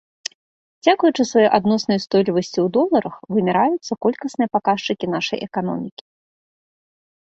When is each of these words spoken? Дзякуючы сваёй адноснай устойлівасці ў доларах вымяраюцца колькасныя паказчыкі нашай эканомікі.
Дзякуючы 0.87 1.21
сваёй 1.31 1.49
адноснай 1.57 1.97
устойлівасці 2.01 2.53
ў 2.53 2.67
доларах 2.79 3.15
вымяраюцца 3.37 3.93
колькасныя 4.09 4.49
паказчыкі 4.59 5.05
нашай 5.17 5.39
эканомікі. 5.51 6.03